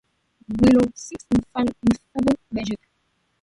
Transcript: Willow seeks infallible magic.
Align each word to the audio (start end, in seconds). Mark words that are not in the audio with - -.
Willow 0.59 0.89
seeks 0.95 1.27
infallible 1.35 1.95
magic. 2.51 2.79